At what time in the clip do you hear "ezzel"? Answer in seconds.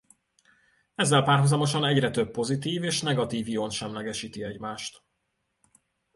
0.95-1.23